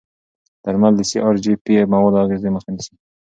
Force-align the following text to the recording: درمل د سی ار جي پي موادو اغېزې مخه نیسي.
درمل 0.63 0.93
د 0.97 1.01
سی 1.09 1.17
ار 1.27 1.35
جي 1.43 1.53
پي 1.63 1.73
موادو 1.93 2.21
اغېزې 2.23 2.49
مخه 2.55 2.69
نیسي. 2.75 2.93